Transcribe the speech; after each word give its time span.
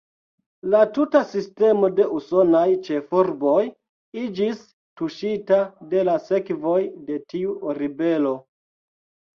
La 0.75 0.79
tuta 0.93 1.19
sistemo 1.33 1.89
de 1.99 2.07
usonaj 2.21 2.63
ĉefurboj 2.89 3.59
iĝis 4.25 4.65
tuŝita 5.03 5.61
de 5.93 6.09
la 6.11 6.19
sekvoj 6.33 6.81
de 7.13 7.25
tiu 7.33 7.59
ribelo. 7.85 8.39